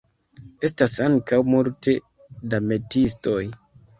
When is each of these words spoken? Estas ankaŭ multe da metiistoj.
Estas 0.67 0.95
ankaŭ 1.07 1.39
multe 1.51 1.95
da 2.53 2.61
metiistoj. 2.71 3.39